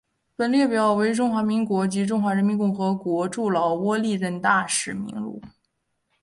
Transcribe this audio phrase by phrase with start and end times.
[0.35, 5.39] 本列表为中华民国及中华人民共和国驻老挝历任大使名录。